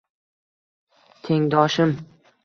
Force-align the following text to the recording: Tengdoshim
Tengdoshim 1.27 1.93